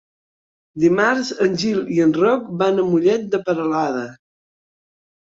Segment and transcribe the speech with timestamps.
[0.83, 4.07] Dimarts en Gil i en Roc van a Mollet de Peralada.